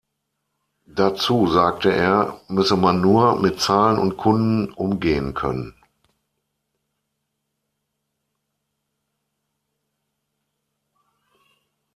[0.87, 5.75] Dazu sagte er, müsse man nur mit Zahlen und Kunden umgehen können.